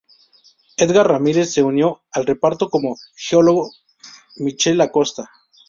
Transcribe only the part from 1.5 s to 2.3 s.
se unió al